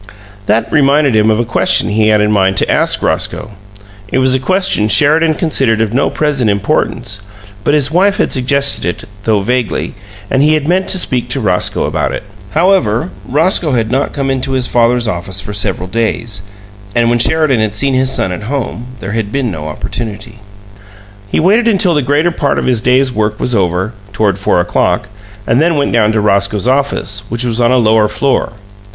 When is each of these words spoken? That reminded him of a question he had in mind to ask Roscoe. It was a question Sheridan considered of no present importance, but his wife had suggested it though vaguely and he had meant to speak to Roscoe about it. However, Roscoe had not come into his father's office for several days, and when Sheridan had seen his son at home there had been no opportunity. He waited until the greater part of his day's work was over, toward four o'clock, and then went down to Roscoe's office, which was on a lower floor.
That 0.47 0.71
reminded 0.71 1.15
him 1.15 1.29
of 1.29 1.39
a 1.39 1.45
question 1.45 1.89
he 1.89 2.07
had 2.07 2.21
in 2.21 2.31
mind 2.31 2.57
to 2.57 2.71
ask 2.71 3.03
Roscoe. 3.03 3.51
It 4.07 4.17
was 4.17 4.33
a 4.33 4.39
question 4.39 4.89
Sheridan 4.89 5.35
considered 5.35 5.79
of 5.79 5.93
no 5.93 6.09
present 6.09 6.49
importance, 6.49 7.19
but 7.63 7.75
his 7.75 7.91
wife 7.91 8.17
had 8.17 8.31
suggested 8.31 8.83
it 9.03 9.07
though 9.25 9.41
vaguely 9.41 9.93
and 10.27 10.41
he 10.41 10.55
had 10.55 10.67
meant 10.67 10.87
to 10.87 10.97
speak 10.97 11.29
to 11.29 11.39
Roscoe 11.39 11.83
about 11.83 12.11
it. 12.13 12.23
However, 12.49 13.11
Roscoe 13.29 13.73
had 13.73 13.91
not 13.91 14.11
come 14.11 14.31
into 14.31 14.53
his 14.53 14.65
father's 14.65 15.07
office 15.07 15.39
for 15.39 15.53
several 15.53 15.87
days, 15.87 16.41
and 16.95 17.07
when 17.11 17.19
Sheridan 17.19 17.59
had 17.59 17.75
seen 17.75 17.93
his 17.93 18.11
son 18.11 18.31
at 18.31 18.41
home 18.49 18.87
there 19.01 19.11
had 19.11 19.31
been 19.31 19.51
no 19.51 19.67
opportunity. 19.67 20.39
He 21.31 21.39
waited 21.39 21.67
until 21.67 21.93
the 21.93 22.01
greater 22.01 22.31
part 22.31 22.57
of 22.57 22.65
his 22.65 22.81
day's 22.81 23.11
work 23.11 23.39
was 23.39 23.53
over, 23.53 23.93
toward 24.13 24.39
four 24.39 24.59
o'clock, 24.59 25.09
and 25.45 25.61
then 25.61 25.75
went 25.75 25.91
down 25.91 26.11
to 26.13 26.21
Roscoe's 26.21 26.67
office, 26.67 27.21
which 27.29 27.43
was 27.45 27.61
on 27.61 27.71
a 27.71 27.77
lower 27.77 28.07
floor. 28.07 28.53